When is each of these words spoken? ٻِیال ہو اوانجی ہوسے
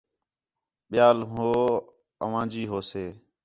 ٻِیال 0.89 1.17
ہو 1.31 1.49
اوانجی 2.23 2.63
ہوسے 2.71 3.05